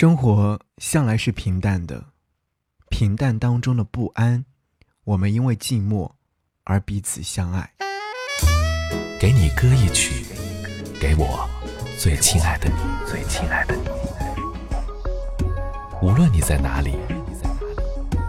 [0.00, 2.04] 生活向来是平淡的，
[2.88, 4.44] 平淡当中的不安，
[5.02, 6.08] 我们因为寂寞
[6.62, 7.68] 而彼此相爱。
[9.18, 10.24] 给你歌一曲，
[11.00, 11.50] 给我
[11.98, 12.76] 最亲爱的你，
[13.10, 13.88] 最亲爱的你。
[16.00, 16.94] 无论你在哪里，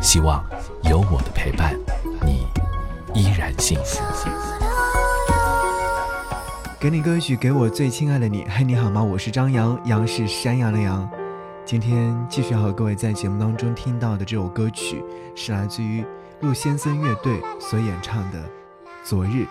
[0.01, 0.43] 希望
[0.85, 1.79] 有我的陪伴，
[2.25, 2.47] 你
[3.13, 4.01] 依然幸福。
[6.79, 8.43] 给你歌一曲，给我最亲爱的你。
[8.49, 9.03] 嘿，你好吗？
[9.03, 11.07] 我是张扬，杨是山羊的羊。
[11.69, 15.03] 今天继续和各位在节目当中听到的这首歌曲，
[15.35, 16.03] 是来自于
[16.41, 18.41] 陆先生乐队所演唱的
[19.03, 19.43] 《昨日》。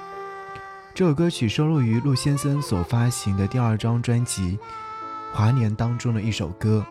[0.92, 4.58] 这首歌曲收录于陆先生所发行的第二张专辑
[5.32, 6.84] 《华年》当中的一首歌。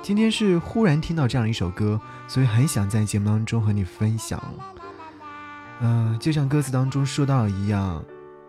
[0.00, 4.42] 今天是忽然听到这样一首歌，所以很想在节目当中和你分享。
[5.80, 8.02] 嗯，就像歌词当中说到一样，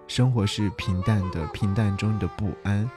[0.08, 2.90] 生活是平淡的，平淡中的不安。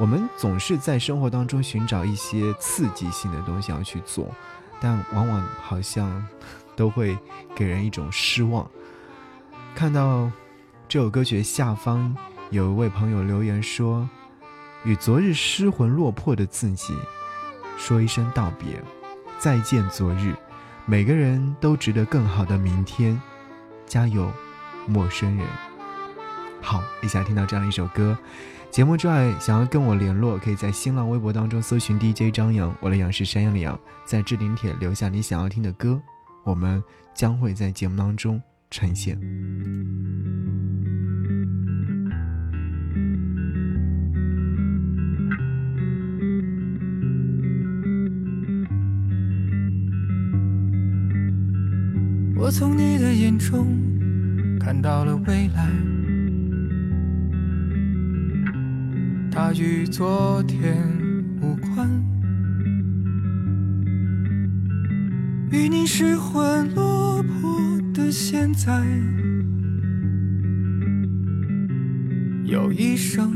[0.00, 4.34] 我们总是在生活当中寻找一些刺激性的东西要去做，
[4.80, 6.26] 但往往好像
[6.74, 7.18] 都会
[7.54, 8.66] 给人一种失望。
[9.74, 10.32] 看到
[10.88, 12.16] 这首歌曲下方
[12.48, 14.08] 有一位朋友留言说
[14.84, 16.96] ：“与昨日失魂落魄的自己
[17.76, 18.82] 说一声道别，
[19.38, 20.34] 再见昨日。
[20.86, 23.20] 每个人都值得更好的明天，
[23.84, 24.32] 加油，
[24.86, 25.46] 陌生人。”
[26.62, 28.16] 好，一下听到这样一首歌。
[28.70, 36.00] 节目之外，想要跟我联络，可以在新浪微博当中搜寻 DJ 张扬，我的杨是山羊的羊，在置顶帖留下你想要听的歌，
[36.44, 36.80] 我们
[37.12, 38.40] 将会在节目当中
[38.70, 39.18] 呈现。
[52.36, 53.76] 我从你的眼中
[54.60, 55.99] 看到了未来。
[59.32, 60.76] 它与昨天
[61.40, 61.88] 无关，
[65.50, 67.60] 与你失魂落魄
[67.94, 68.84] 的现在
[72.44, 73.32] 有一声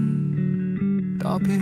[1.19, 1.59] 道别。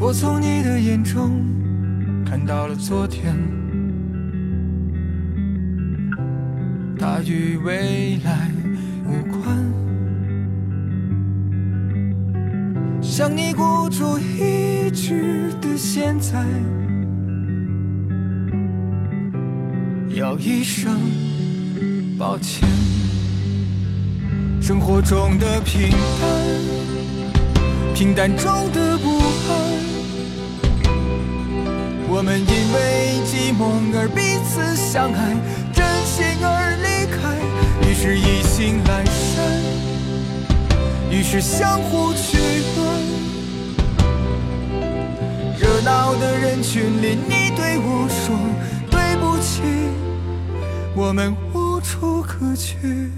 [0.00, 1.44] 我从你的眼中
[2.24, 3.36] 看到了昨天，
[6.98, 8.50] 它与未来
[13.16, 16.44] 向你孤注一掷的现在，
[20.16, 21.00] 要一声
[22.18, 22.68] 抱歉。
[24.60, 26.28] 生活中的平淡，
[27.94, 29.54] 平淡中的不安，
[32.08, 35.36] 我们因为寂寞而彼此相爱，
[35.72, 37.38] 真心而离开，
[37.88, 39.62] 于是意兴阑珊，
[41.12, 42.53] 于是相互取
[46.54, 48.36] 人群里，你对我说
[48.88, 49.60] 对不起，
[50.94, 53.10] 我们无处可去。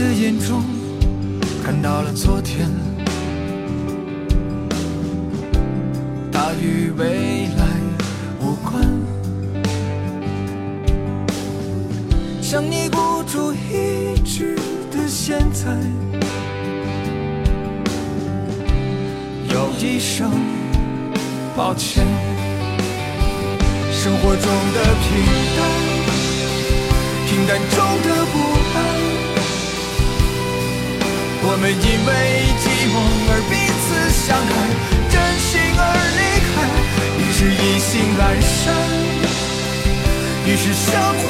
[0.00, 0.64] 的眼中
[1.62, 2.66] 看到了昨天，
[6.32, 7.66] 它与未来
[8.40, 8.82] 无关。
[12.40, 14.56] 向你孤注一掷
[14.90, 15.70] 的现在，
[19.52, 20.30] 有一声
[21.54, 22.06] 抱歉。
[23.92, 25.10] 生活中的平
[25.58, 25.60] 淡，
[31.70, 32.10] 我们因为
[32.58, 32.98] 寂寞
[33.30, 34.50] 而彼此相爱，
[35.08, 35.80] 真心而
[36.18, 36.20] 离
[36.50, 36.52] 开，
[37.14, 38.74] 于是意兴阑珊，
[40.46, 41.22] 于是相互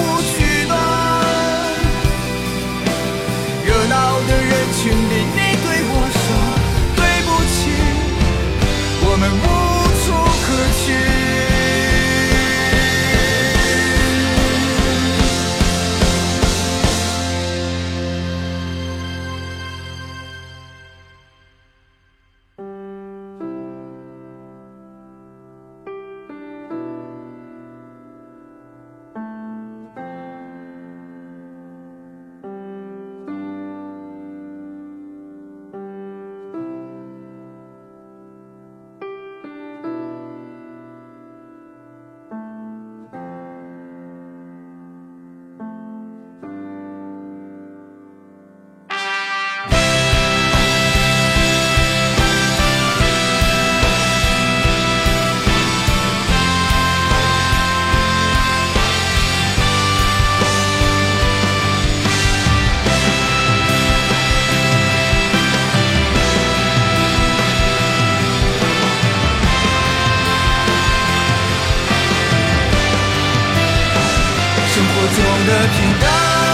[74.93, 76.50] 我走的平淡。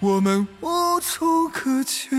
[0.00, 2.10] 我们无处可去。